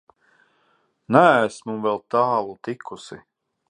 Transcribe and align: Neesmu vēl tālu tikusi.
Neesmu 1.17 1.77
vēl 1.87 2.03
tālu 2.17 2.61
tikusi. 2.69 3.25